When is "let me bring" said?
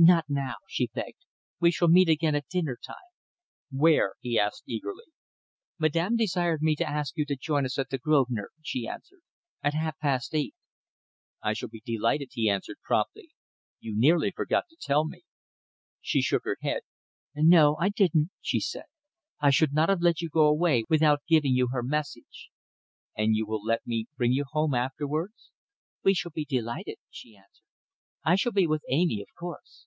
23.64-24.30